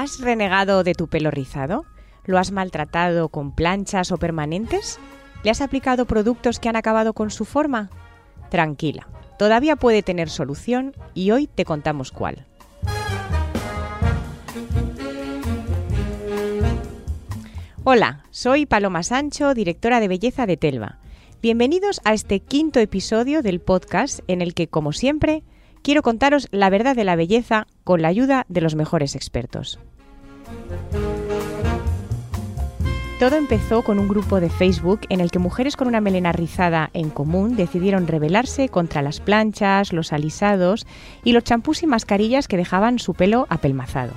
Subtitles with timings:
[0.00, 1.84] ¿Has renegado de tu pelo rizado?
[2.24, 5.00] ¿Lo has maltratado con planchas o permanentes?
[5.42, 7.90] ¿Le has aplicado productos que han acabado con su forma?
[8.48, 9.08] Tranquila,
[9.40, 12.46] todavía puede tener solución y hoy te contamos cuál.
[17.82, 21.00] Hola, soy Paloma Sancho, directora de belleza de Telva.
[21.42, 25.42] Bienvenidos a este quinto episodio del podcast en el que, como siempre,
[25.82, 29.78] quiero contaros la verdad de la belleza con la ayuda de los mejores expertos.
[33.18, 36.88] Todo empezó con un grupo de Facebook en el que mujeres con una melena rizada
[36.92, 40.86] en común decidieron rebelarse contra las planchas, los alisados
[41.24, 44.12] y los champús y mascarillas que dejaban su pelo apelmazado.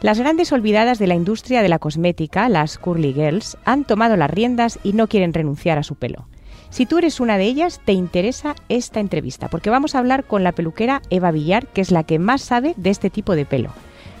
[0.00, 4.30] Las grandes olvidadas de la industria de la cosmética, las Curly Girls, han tomado las
[4.30, 6.28] riendas y no quieren renunciar a su pelo.
[6.70, 10.44] Si tú eres una de ellas, te interesa esta entrevista, porque vamos a hablar con
[10.44, 13.72] la peluquera Eva Villar, que es la que más sabe de este tipo de pelo,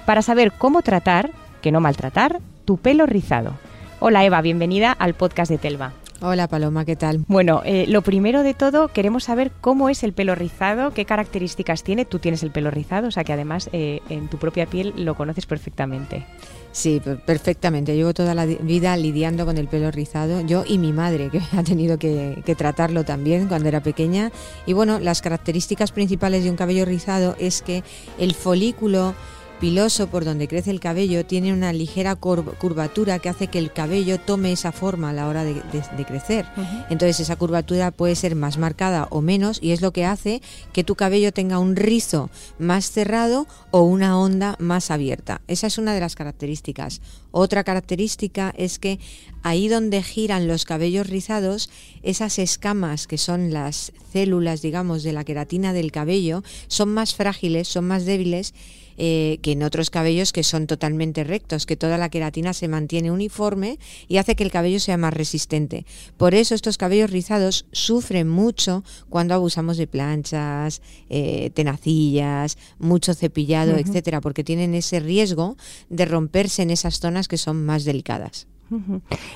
[0.04, 1.30] para saber cómo tratar,
[1.62, 3.54] que no maltratar, tu pelo rizado.
[4.00, 5.92] Hola Eva, bienvenida al podcast de Telva.
[6.22, 7.24] Hola Paloma, ¿qué tal?
[7.28, 11.82] Bueno, eh, lo primero de todo, queremos saber cómo es el pelo rizado, qué características
[11.82, 12.04] tiene.
[12.04, 15.14] Tú tienes el pelo rizado, o sea que además eh, en tu propia piel lo
[15.14, 16.26] conoces perfectamente.
[16.72, 17.96] Sí, perfectamente.
[17.96, 20.42] Llevo toda la vida lidiando con el pelo rizado.
[20.42, 24.30] Yo y mi madre, que ha tenido que, que, tratarlo también cuando era pequeña.
[24.66, 27.82] Y bueno, las características principales de un cabello rizado es que
[28.18, 29.14] el folículo
[29.60, 34.18] piloso por donde crece el cabello tiene una ligera curvatura que hace que el cabello
[34.18, 35.60] tome esa forma a la hora de,
[36.06, 36.46] crecer.
[36.88, 40.40] Entonces esa curvatura puede ser más marcada o menos y es lo que hace
[40.72, 45.42] que tu cabello tenga un rizo más cerrado o una onda más abierta.
[45.46, 47.02] Esa es una de las características.
[47.30, 48.98] Otra característica es que
[49.42, 51.68] ahí donde giran los cabellos rizados,
[52.02, 57.68] esas escamas que son las células, digamos, de la queratina del cabello, son más frágiles,
[57.68, 58.54] son más débiles
[59.02, 63.10] eh, que en otros cabellos que son totalmente rectos, que toda la queratina se mantiene
[63.10, 63.78] uniforme
[64.08, 65.86] y hace que el cabello sea más resistente.
[66.18, 73.78] Por eso estos cabellos rizados sufren mucho cuando abusamos de planchas, eh, tenacillas, mucho cepillado,
[73.78, 75.56] etcétera, porque tienen ese riesgo
[75.88, 78.48] de romperse en esas zonas que son más delicadas.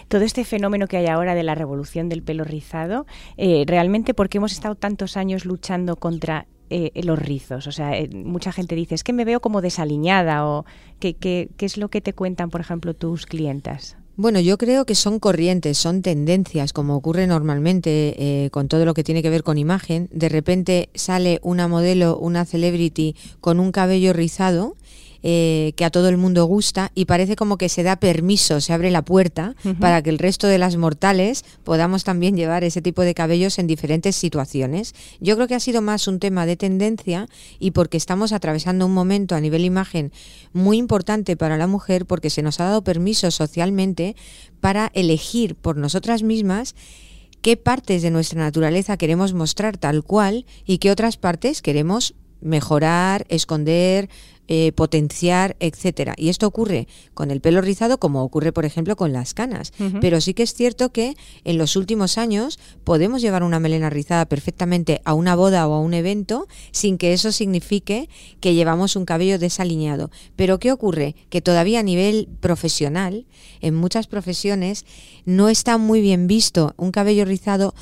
[0.09, 3.07] Todo este fenómeno que hay ahora de la revolución del pelo rizado,
[3.39, 7.67] eh, realmente porque hemos estado tantos años luchando contra eh, los rizos?
[7.67, 10.65] O sea, eh, mucha gente dice, es que me veo como desaliñada o
[11.01, 13.97] ¿qué, qué, es lo que te cuentan, por ejemplo, tus clientas?
[14.17, 18.95] Bueno, yo creo que son corrientes, son tendencias, como ocurre normalmente eh, con todo lo
[18.95, 20.09] que tiene que ver con imagen.
[20.13, 24.77] De repente sale una modelo, una celebrity con un cabello rizado
[25.27, 28.75] eh, que a todo el mundo gusta y parece como que se da permiso, se
[28.75, 33.01] abre la puerta para que el resto de las mortales podamos también llevar ese tipo
[33.01, 34.95] de cabellos en diferentes situaciones.
[35.21, 37.27] Yo creo que ha sido más un tema de tendencia
[37.59, 40.13] y porque estamos atravesando un momento a nivel imagen
[40.53, 44.17] muy importante para la mujer porque se nos ha dado permiso socialmente
[44.61, 46.75] para elegir por nosotras mismas
[47.41, 52.15] qué partes de nuestra naturaleza queremos mostrar tal cual y qué otras partes queremos
[52.45, 54.09] mejorar, esconder,
[54.47, 56.13] eh, potenciar, etcétera.
[56.19, 59.73] Y esto ocurre con el pelo rizado como ocurre, por ejemplo, con las canas.
[60.03, 64.27] Pero sí que es cierto que en los últimos años podemos llevar una melena rizada
[64.27, 68.11] perfectamente a una boda o a un evento sin que eso signifique
[68.41, 70.11] que llevamos un cabello desaliñado.
[70.37, 71.17] Pero ¿qué ocurre?
[71.31, 73.25] Que todavía a nivel profesional,
[73.63, 74.85] en muchas profesiones,
[75.25, 77.75] no está muy bien visto un cabello rizado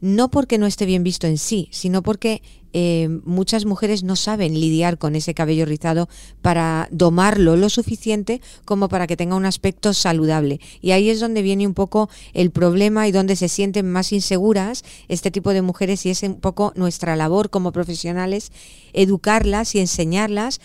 [0.00, 2.42] no porque no esté bien visto en sí, sino porque
[2.72, 6.08] eh, muchas mujeres no saben lidiar con ese cabello rizado
[6.42, 10.60] para domarlo lo suficiente como para que tenga un aspecto saludable.
[10.80, 14.84] Y ahí es donde viene un poco el problema y donde se sienten más inseguras
[15.08, 18.52] este tipo de mujeres y es un poco nuestra labor como profesionales
[18.92, 20.60] educarlas y enseñarlas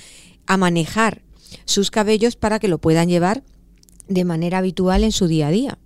[0.45, 1.21] a manejar
[1.65, 3.43] sus cabellos para que lo puedan llevar
[4.07, 5.77] de manera habitual en su día a día.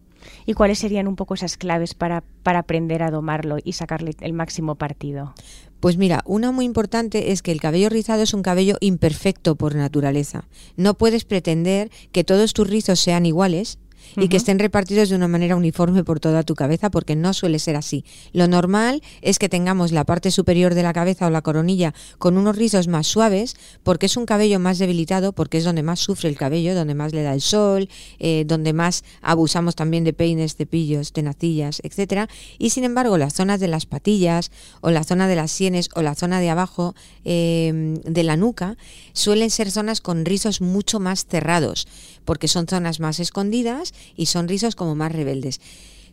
[0.49, 4.33] ¿Y cuáles serían un poco esas claves para, para aprender a domarlo y sacarle el
[4.33, 5.35] máximo partido?
[5.79, 9.75] Pues mira, una muy importante es que el cabello rizado es un cabello imperfecto por
[9.75, 10.45] naturaleza.
[10.75, 13.77] No puedes pretender que todos tus rizos sean iguales,
[14.15, 17.59] y que estén repartidos de una manera uniforme por toda tu cabeza, porque no suele
[17.59, 18.05] ser así.
[18.33, 22.37] Lo normal es que tengamos la parte superior de la cabeza o la coronilla con
[22.37, 26.29] unos rizos más suaves, porque es un cabello más debilitado, porque es donde más sufre
[26.29, 27.89] el cabello, donde más le da el sol,
[28.19, 32.27] eh, donde más abusamos también de peines, cepillos, tenacillas, etcétera.
[32.57, 34.51] Y sin embargo, las zonas de las patillas
[34.81, 36.95] o la zona de las sienes o la zona de abajo
[37.25, 38.77] eh, de la nuca
[39.13, 41.87] suelen ser zonas con rizos mucho más cerrados,
[42.25, 45.59] porque son zonas más escondidas y son rizos como más rebeldes.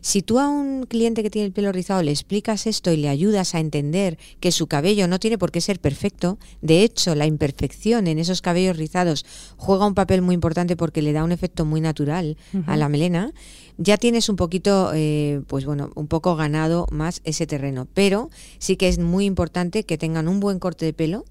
[0.01, 3.09] Si tú a un cliente que tiene el pelo rizado le explicas esto y le
[3.09, 7.25] ayudas a entender que su cabello no tiene por qué ser perfecto, de hecho la
[7.25, 9.25] imperfección en esos cabellos rizados
[9.57, 12.37] juega un papel muy importante porque le da un efecto muy natural
[12.67, 13.33] a la melena,
[13.77, 17.87] ya tienes un poquito, eh, pues bueno, un poco ganado más ese terreno.
[17.93, 18.29] Pero
[18.59, 21.25] sí que es muy importante que tengan un buen corte de pelo,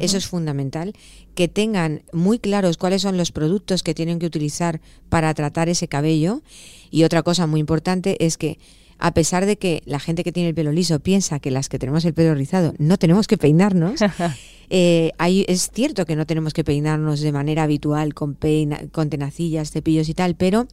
[0.00, 0.92] eso es fundamental.
[1.34, 5.88] Que tengan muy claros cuáles son los productos que tienen que utilizar para tratar ese
[5.88, 6.42] cabello.
[6.90, 8.58] Y otra cosa muy importante es que
[8.98, 11.78] a pesar de que la gente que tiene el pelo liso piensa que las que
[11.78, 14.00] tenemos el pelo rizado no tenemos que peinarnos,
[14.70, 19.70] eh, es cierto que no tenemos que peinarnos de manera habitual con, peina, con tenacillas,
[19.70, 20.66] cepillos y tal, pero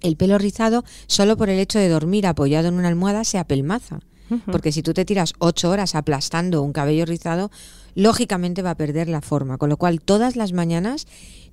[0.00, 4.00] el pelo rizado, solo por el hecho de dormir apoyado en una almohada, se apelmaza.
[4.46, 7.50] Porque si tú te tiras ocho horas aplastando un cabello rizado,
[7.94, 9.58] lógicamente va a perder la forma.
[9.58, 11.06] Con lo cual, todas las mañanas,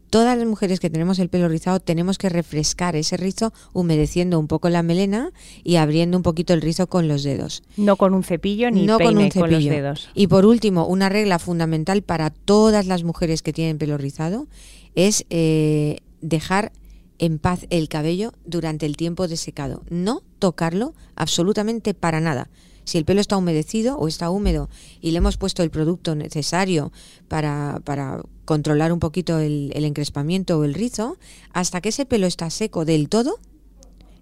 [0.10, 4.48] todas las mujeres que tenemos el pelo rizado, tenemos que refrescar ese rizo humedeciendo un
[4.48, 5.32] poco la melena
[5.64, 7.64] y abriendo un poquito el rizo con los dedos.
[7.78, 9.50] No con un cepillo ni con, un cepillo.
[9.50, 10.10] los dedos.
[10.14, 14.48] Y por último, una regla fundamental para todas las mujeres que tienen pelo rizado
[14.96, 16.72] es eh, dejar
[17.20, 19.84] en paz el cabello durante el tiempo de secado.
[19.90, 22.50] No tocarlo absolutamente para nada.
[22.90, 24.68] Si el pelo está humedecido o está húmedo
[25.00, 26.92] y le hemos puesto el producto necesario
[27.28, 31.20] para, para controlar un poquito el, el encrespamiento o el rizo,
[31.54, 33.38] hasta que ese pelo está seco del todo,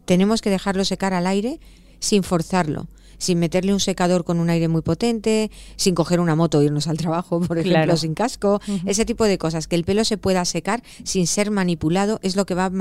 [0.03, 1.61] tenemos que dejarlo secar al aire
[1.99, 6.61] sin forzarlo sin meterle un secador con un aire muy potente, sin coger una moto
[6.61, 10.05] e irnos al trabajo, por ejemplo, sin casco, ese tipo de cosas, que el pelo
[10.05, 12.71] se pueda secar sin ser manipulado es lo que va a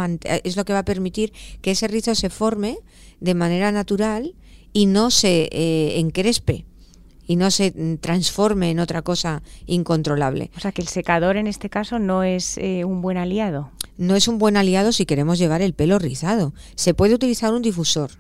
[0.44, 2.78] es lo que va a permitir que ese rizo se forme
[3.20, 4.34] de manera natural
[4.76, 6.66] y no se eh, encrespe
[7.26, 10.50] y no se transforme en otra cosa incontrolable.
[10.54, 13.70] O sea que el secador en este caso no es eh, un buen aliado.
[13.96, 16.52] No es un buen aliado si queremos llevar el pelo rizado.
[16.74, 18.10] Se puede utilizar un difusor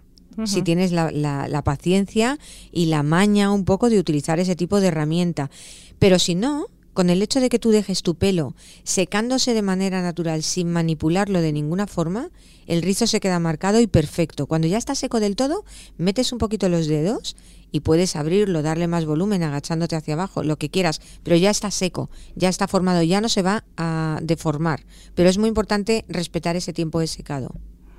[0.44, 2.38] si tienes la, la, paciencia
[2.70, 5.50] y la maña un poco de utilizar ese tipo de herramienta.
[5.98, 10.00] Pero si no, con el hecho de que tú dejes tu pelo secándose de manera
[10.00, 12.30] natural sin manipularlo de ninguna forma,
[12.66, 14.46] el rizo se queda marcado y perfecto.
[14.46, 15.66] Cuando ya está seco del todo,
[15.98, 17.36] metes un poquito los dedos
[17.70, 21.70] y puedes abrirlo, darle más volumen, agachándote hacia abajo, lo que quieras, pero ya está
[21.70, 24.86] seco, ya está formado, ya no se va a deformar.
[25.14, 27.54] Pero es muy importante respetar ese tiempo de secado.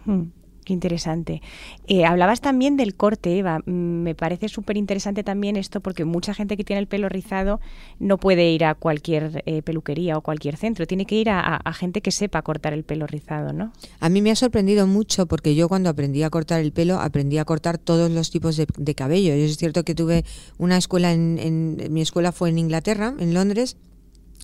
[0.06, 0.32] Hmm.
[0.68, 1.42] Qué interesante.
[1.88, 3.60] Eh, hablabas también del corte, Eva.
[3.60, 7.62] Mm, me parece súper interesante también esto porque mucha gente que tiene el pelo rizado
[8.00, 10.86] no puede ir a cualquier eh, peluquería o cualquier centro.
[10.86, 13.72] Tiene que ir a, gente que sepa cortar el pelo rizado, ¿no?
[14.02, 17.38] A mí me ha sorprendido mucho porque yo cuando aprendí a cortar el pelo aprendí
[17.38, 19.38] a cortar todos los tipos de, cabello.
[19.38, 20.26] Yo es cierto que tuve
[20.58, 23.78] una escuela en, mi escuela fue en Inglaterra, en Londres,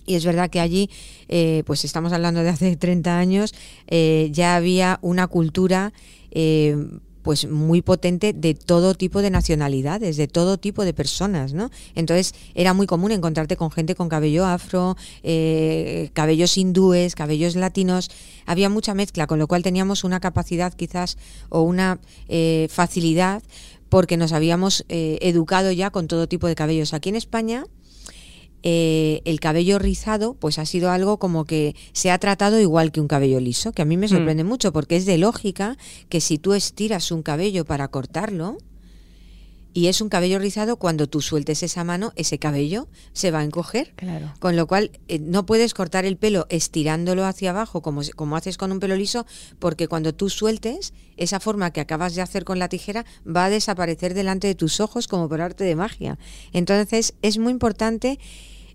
[0.06, 0.90] y es verdad que allí,
[1.28, 3.54] eh, pues estamos hablando de hace 30 años,
[3.86, 5.92] eh, ya había una cultura
[6.30, 6.76] eh,
[7.22, 11.70] pues muy potente de todo tipo de nacionalidades, de todo tipo de personas, ¿no?
[11.94, 14.94] Entonces era muy común encontrarte con gente con cabello afro,
[16.12, 18.10] cabellos hindúes, cabellos latinos,
[18.44, 21.16] había mucha mezcla, con lo cual teníamos una capacidad quizás
[21.48, 21.98] o una
[22.68, 23.42] facilidad
[23.88, 26.92] porque nos habíamos educado ya con todo tipo de cabellos.
[26.92, 27.64] Aquí en España
[28.66, 33.00] eh, el cabello rizado pues ha sido algo como que se ha tratado igual que
[33.02, 34.08] un cabello liso, que a mí me hmm.
[34.08, 35.76] sorprende mucho porque es de lógica
[36.08, 38.56] que si tú estiras un cabello para cortarlo,
[39.76, 43.44] y es un cabello rizado, cuando tú sueltes esa mano, ese cabello se va a
[43.44, 43.92] encoger.
[43.96, 44.32] Claro.
[44.38, 48.56] Con lo cual, eh, no puedes cortar el pelo estirándolo hacia abajo como, como haces
[48.56, 49.26] con un pelo liso,
[49.58, 53.50] porque cuando tú sueltes, esa forma que acabas de hacer con la tijera va a
[53.50, 56.20] desaparecer delante de tus ojos como por arte de magia.
[56.52, 58.20] Entonces, es muy importante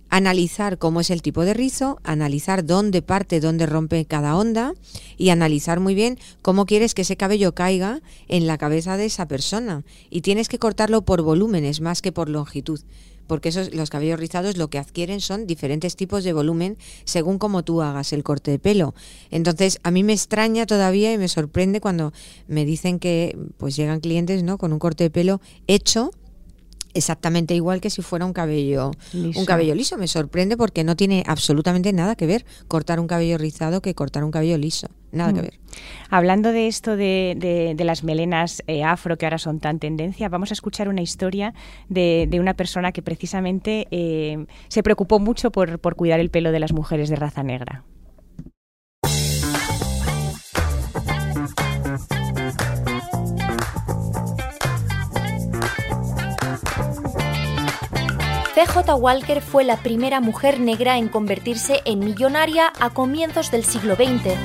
[0.10, 4.74] analizar cómo es el tipo de rizo, analizar dónde parte, dónde rompe cada onda
[5.18, 9.28] y analizar muy bien cómo quieres que ese cabello caiga en la cabeza de esa
[9.28, 9.84] persona.
[10.10, 12.82] Y tienes que cortarlo por volúmenes más que por longitud,
[13.28, 17.63] porque esos, los cabellos rizados lo que adquieren son diferentes tipos de volumen según cómo
[17.63, 18.96] tú hagas el corte de pelo.
[19.30, 22.12] Entonces, a mí me extraña todavía y me sorprende cuando
[22.48, 24.58] me dicen que pues llegan clientes ¿no?
[24.58, 26.12] con un corte de pelo hecho
[26.93, 29.39] exactamente igual que si fuera un cabello Liso.
[29.39, 29.98] un cabello liso.
[29.98, 34.24] Me sorprende porque no tiene absolutamente nada que ver cortar un cabello rizado que cortar
[34.24, 34.88] un cabello liso.
[35.12, 35.43] Nada que Mm.
[35.43, 35.60] ver.
[36.10, 40.29] Hablando de esto de, de- de las melenas eh, afro que ahora son tan tendencia,
[40.29, 41.53] vamos a escuchar una historia
[41.88, 46.51] de, de una persona que precisamente eh, se preocupó mucho por, por cuidar el pelo
[46.51, 47.84] de las mujeres de raza negra.
[58.60, 58.94] C.J.
[58.94, 64.36] Walker fue la primera mujer negra en convertirse en millonaria a comienzos del siglo XX.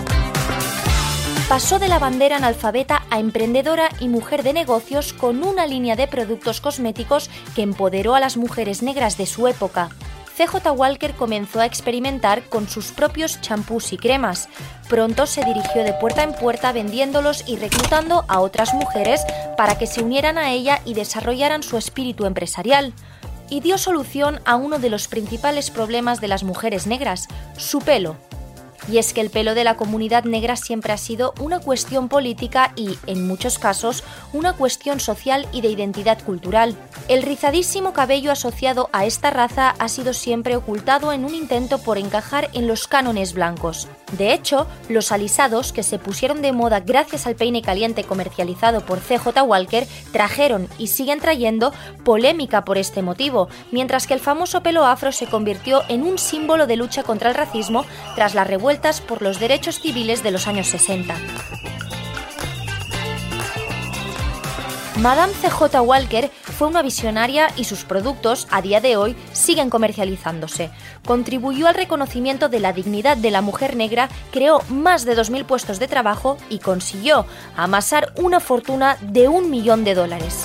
[1.48, 6.06] Pasó de la bandera analfabeta a emprendedora y mujer de negocios con una línea de
[6.06, 9.88] productos cosméticos que empoderó a las mujeres negras de su época.
[10.36, 14.48] CJ Walker comenzó a experimentar con sus propios champús y cremas.
[14.88, 19.22] Pronto se dirigió de puerta en puerta vendiéndolos y reclutando a otras mujeres
[19.56, 22.94] para que se unieran a ella y desarrollaran su espíritu empresarial.
[23.50, 28.16] Y dio solución a uno de los principales problemas de las mujeres negras, su pelo.
[28.90, 32.72] Y es que el pelo de la comunidad negra siempre ha sido una cuestión política
[32.76, 36.76] y, en muchos casos, una cuestión social y de identidad cultural.
[37.08, 41.98] El rizadísimo cabello asociado a esta raza ha sido siempre ocultado en un intento por
[41.98, 43.88] encajar en los cánones blancos.
[44.12, 49.00] De hecho, los alisados, que se pusieron de moda gracias al peine caliente comercializado por
[49.00, 51.72] CJ Walker, trajeron y siguen trayendo
[52.04, 56.66] polémica por este motivo, mientras que el famoso pelo afro se convirtió en un símbolo
[56.66, 58.46] de lucha contra el racismo tras las
[59.06, 61.14] por los derechos civiles de los años 60.
[64.96, 70.70] Madame CJ Walker fue una visionaria y sus productos, a día de hoy, siguen comercializándose.
[71.04, 75.78] Contribuyó al reconocimiento de la dignidad de la mujer negra, creó más de 2.000 puestos
[75.78, 77.26] de trabajo y consiguió
[77.56, 80.44] amasar una fortuna de un millón de dólares.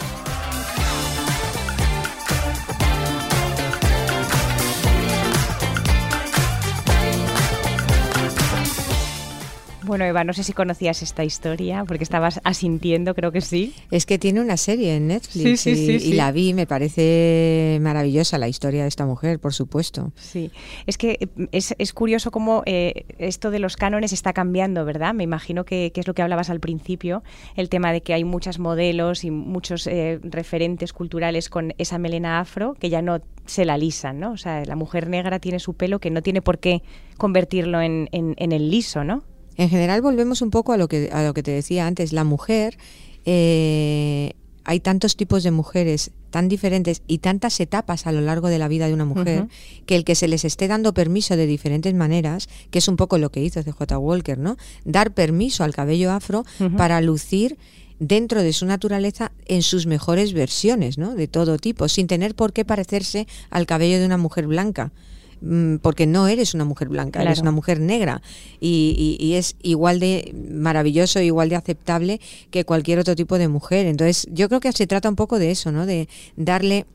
[9.90, 13.74] Bueno, Eva, no sé si conocías esta historia, porque estabas asintiendo, creo que sí.
[13.90, 16.14] Es que tiene una serie en Netflix Sí, sí, y, sí, y sí.
[16.14, 20.12] la vi, me parece maravillosa la historia de esta mujer, por supuesto.
[20.16, 20.52] Sí,
[20.86, 25.16] es que eh, es, es curioso cómo eh, esto de los cánones está cambiando, ¿verdad?
[25.16, 27.24] Me imagino que, que es lo que hablabas al principio,
[27.56, 32.40] el tema de que hay muchos modelos y muchos eh, referentes culturales con esa melena
[32.40, 34.34] afro que ya no se la lisan, ¿no?
[34.34, 36.84] O sea, la mujer negra tiene su pelo que no tiene por qué
[37.18, 39.24] convertirlo en, en- en el liso, ¿no?
[39.60, 42.24] En general volvemos un poco a lo que, a lo que te decía antes, la
[42.24, 42.78] mujer,
[43.26, 44.32] eh,
[44.64, 48.70] hay tantos tipos de mujeres tan diferentes y tantas etapas a lo largo de la
[48.70, 49.50] vida de una mujer
[49.86, 53.18] que el que se les esté dando permiso de diferentes maneras, que es un poco
[53.18, 54.56] lo que hizo CJ Walker, ¿no?
[54.86, 56.46] Dar permiso al cabello afro
[56.78, 57.58] para lucir
[58.00, 61.16] dentro de su naturaleza en sus mejores versiones, ¿no?
[61.16, 64.94] De todo tipo, sin tener por qué parecerse al cabello de una mujer blanca.
[65.42, 68.22] Mm, Porque no eres una mujer blanca, eres una mujer negra
[68.60, 72.20] y, y- y es igual de maravilloso, igual de aceptable
[72.52, 73.86] que cualquier otro tipo de mujer.
[73.86, 75.86] Entonces, yo creo que se trata un poco de eso, ¿no?
[75.86, 76.86] De darle,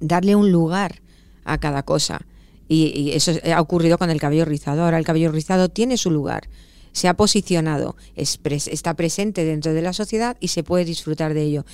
[0.00, 1.00] darle un lugar
[1.44, 2.20] a cada cosa.
[2.68, 4.84] Y, y eso ha ocurrido con el cabello rizado.
[4.84, 6.48] Ahora el cabello rizado tiene su lugar,
[6.92, 11.34] se ha posicionado, es pres- está presente dentro de la sociedad y se puede disfrutar
[11.34, 11.64] de ello.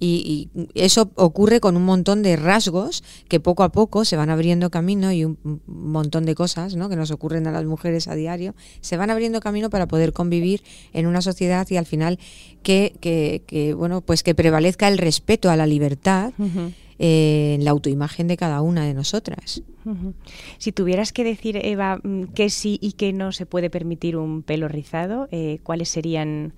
[0.00, 4.30] Y, y eso ocurre con un montón de rasgos que poco a poco se van
[4.30, 6.88] abriendo camino y un montón de cosas ¿no?
[6.88, 10.62] que nos ocurren a las mujeres a diario, se van abriendo camino para poder convivir
[10.92, 12.18] en una sociedad y al final
[12.62, 16.32] que, que, que, bueno pues que prevalezca el respeto a la libertad
[16.98, 19.62] eh, en la autoimagen de cada una de nosotras.
[20.58, 24.42] Si tuvieras que decir, Eva, mm, que sí y que no se puede permitir un
[24.42, 26.52] pelo rizado, eh, ¿cuáles serían,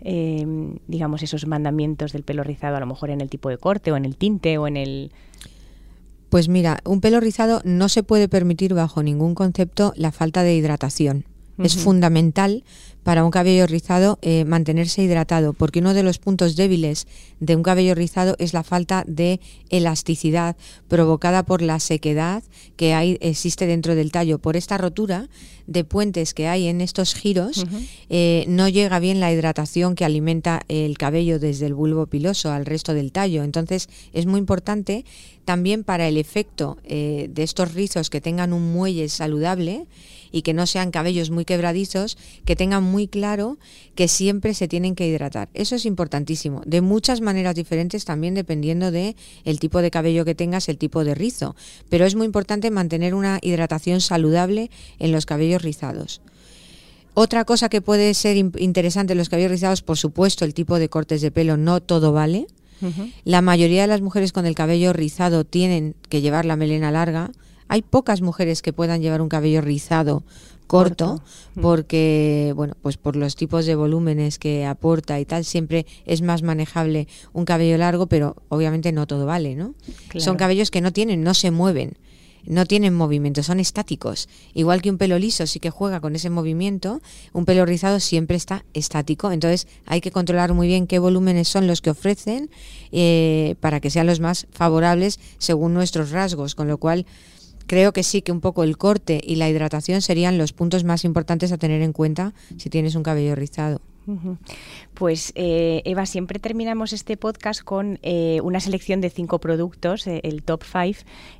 [0.00, 0.46] eh,
[0.86, 3.96] digamos, esos mandamientos del pelo rizado, a lo mejor en el tipo de corte o
[3.96, 5.12] en el tinte o en el...
[6.28, 10.54] Pues mira, un pelo rizado no se puede permitir bajo ningún concepto la falta de
[10.54, 11.24] hidratación.
[11.58, 12.62] Es fundamental
[13.08, 17.06] para un cabello rizado eh, mantenerse hidratado, porque uno de los puntos débiles
[17.40, 20.56] de un cabello rizado es la falta de elasticidad
[20.88, 22.42] provocada por la sequedad
[22.76, 24.38] que hay, existe dentro del tallo.
[24.38, 25.30] Por esta rotura
[25.66, 27.64] de puentes que hay en estos giros,
[28.10, 32.66] eh, no llega bien la hidratación que alimenta el cabello desde el bulbo piloso al
[32.66, 33.42] resto del tallo.
[33.42, 35.06] Entonces es muy importante
[35.46, 39.86] también para el efecto eh, de estos rizos que tengan un muelle saludable
[40.30, 43.58] y que no sean cabellos muy quebradizos, que tengan muy claro
[43.94, 45.48] que siempre se tienen que hidratar.
[45.54, 49.14] Eso es importantísimo, de muchas maneras diferentes también dependiendo de
[49.44, 51.54] el tipo de cabello que tengas, el tipo de rizo,
[51.88, 56.20] pero es muy importante mantener una hidratación saludable en los cabellos rizados.
[57.14, 60.78] Otra cosa que puede ser in- interesante en los cabellos rizados, por supuesto, el tipo
[60.78, 62.46] de cortes de pelo, no todo vale.
[63.24, 67.32] La mayoría de las mujeres con el cabello rizado tienen que llevar la melena larga.
[67.66, 70.22] Hay pocas mujeres que puedan llevar un cabello rizado
[70.68, 71.20] corto,
[71.56, 71.60] mm.
[71.60, 76.42] porque bueno, pues por los tipos de volúmenes que aporta y tal, siempre es más
[76.42, 79.74] manejable un cabello largo, pero obviamente no todo vale, ¿no?
[80.16, 81.96] Son cabellos que no tienen, no se mueven
[82.48, 84.28] no tienen movimiento, son estáticos.
[84.54, 87.00] Igual que un pelo liso sí que juega con ese movimiento,
[87.32, 89.30] un pelo rizado siempre está estático.
[89.30, 92.50] Entonces hay que controlar muy bien qué volúmenes son los que ofrecen
[92.90, 96.54] eh, para que sean los más favorables según nuestros rasgos.
[96.54, 97.04] Con lo cual
[97.68, 101.04] creo que sí que un poco el corte y la hidratación serían los puntos más
[101.04, 103.80] importantes a tener en cuenta si tienes un cabello rizado.
[104.94, 110.20] Pues eh, Eva, siempre terminamos este podcast con eh, una selección de cinco productos, eh,
[110.24, 110.96] el top five.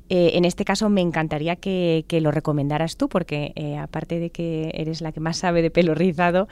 [0.09, 5.11] en este caso me encantaría que, lo recomendaras tú, porque aparte de que eres la
[5.11, 6.47] que más sabe de pelo rizado,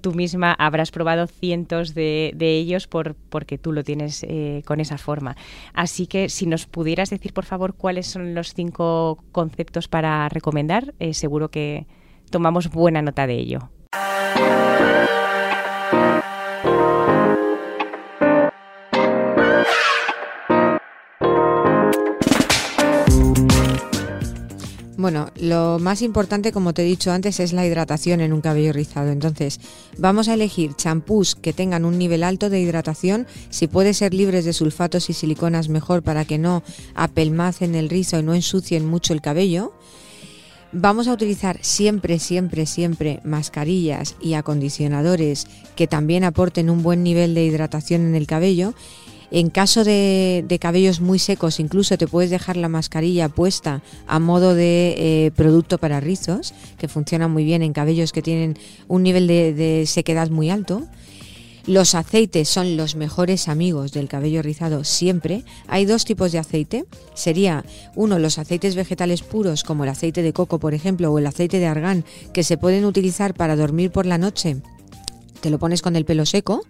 [0.00, 4.24] tú misma habrás probado cientos de, ellos por, porque tú lo tienes
[4.64, 5.36] con esa forma.
[5.72, 10.94] Así que si nos pudieras decir, por favor, cuáles son los cinco conceptos para recomendar,
[11.12, 11.86] seguro que
[12.30, 13.70] tomamos buena nota de ello.
[25.00, 28.74] Bueno, lo más importante, como te he dicho antes, es la hidratación en un cabello
[28.74, 29.10] rizado.
[29.10, 29.58] Entonces,
[29.96, 33.26] vamos a elegir champús que tengan un nivel alto de hidratación.
[33.48, 36.62] Si puede ser libres de sulfatos y siliconas, mejor para que no
[36.94, 39.72] apelmacen el rizo y no ensucien mucho el cabello.
[40.70, 47.34] Vamos a utilizar siempre, siempre, siempre mascarillas y acondicionadores que también aporten un buen nivel
[47.34, 48.74] de hidratación en el cabello
[49.30, 54.54] en caso de, cabellos muy secos, incluso te puedes dejar la mascarilla puesta a modo
[54.54, 54.94] de
[55.26, 58.58] eh, producto para rizos, que funciona muy bien en cabellos que tienen
[58.88, 60.82] un nivel de, sequedad muy alto.
[61.66, 65.44] Los aceites son los mejores amigos del cabello rizado siempre.
[65.68, 66.86] Hay dos tipos de aceite.
[67.14, 71.26] Sería uno los aceites vegetales puros como el aceite de coco, por ejemplo, o el
[71.26, 74.56] aceite de argán, que se pueden utilizar para dormir por la noche.
[75.40, 76.62] Te lo pones con el pelo seco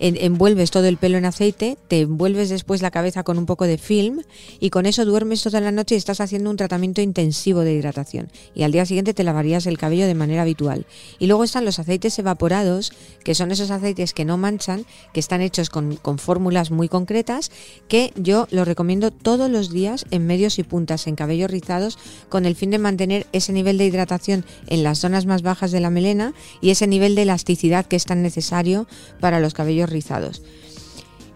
[0.00, 3.78] envuelves todo el pelo en aceite, te envuelves después la cabeza con un poco de
[3.78, 4.22] film
[4.58, 8.30] y con eso duermes toda la noche y estás haciendo un tratamiento intensivo de hidratación.
[8.54, 10.86] Y al día siguiente te lavarías el cabello de manera habitual.
[11.18, 12.92] Y luego están los aceites evaporados,
[13.24, 17.50] que son esos aceites que no manchan, que están hechos con, con fórmulas muy concretas,
[17.88, 22.46] que yo los recomiendo todos los días en medios y puntas, en cabellos rizados, con
[22.46, 25.90] el fin de mantener ese nivel de hidratación en las zonas más bajas de la
[25.90, 26.32] melena
[26.62, 28.86] y ese nivel de elasticidad que es tan necesario
[29.20, 30.42] para los cabellos rizados.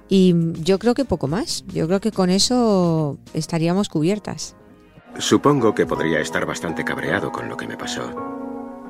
[0.09, 1.65] Y yo creo que poco más.
[1.69, 4.55] Yo creo que con eso estaríamos cubiertas.
[5.19, 8.13] Supongo que podría estar bastante cabreado con lo que me pasó.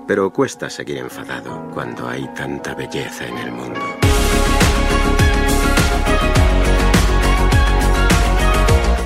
[0.07, 3.81] Pero cuesta seguir enfadado cuando hay tanta belleza en el mundo.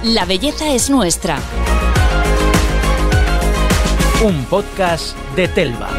[0.04, 1.38] La belleza es nuestra.
[4.24, 5.97] Un podcast de Telva.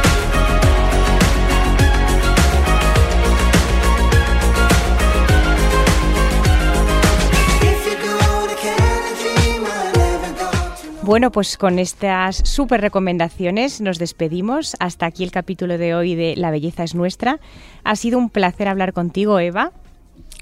[11.09, 14.77] Bueno, pues con estas súper recomendaciones nos despedimos.
[14.79, 17.39] Hasta aquí el capítulo de hoy de La belleza es nuestra.
[17.83, 19.71] Ha sido un placer hablar contigo, Eva.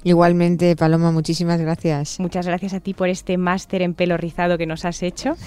[0.04, 2.20] Igualmente, Paloma, muchísimas gracias.
[2.20, 5.38] Muchas gracias a ti por este máster en pelo rizado que nos has hecho.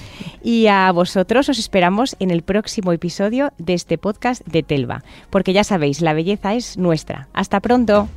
[0.43, 5.53] Y a vosotros os esperamos en el próximo episodio de este podcast de Telva, porque
[5.53, 7.27] ya sabéis, la belleza es nuestra.
[7.31, 8.10] Hasta pronto.